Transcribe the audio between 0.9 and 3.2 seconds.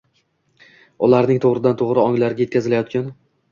ularning to‘g‘ridan-to‘g‘ri onglariga yetkazilayotgan...